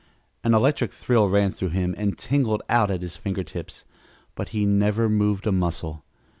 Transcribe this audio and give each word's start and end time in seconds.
An 0.43 0.55
electric 0.55 0.91
thrill 0.91 1.29
ran 1.29 1.51
through 1.51 1.69
him 1.69 1.93
and 1.95 2.17
tingled 2.17 2.63
out 2.69 2.89
at 2.89 3.03
his 3.03 3.15
fingertips, 3.15 3.85
but 4.33 4.49
he 4.49 4.65
never 4.65 5.07
moved 5.07 5.45
a 5.45 5.51
muscle. 5.51 6.03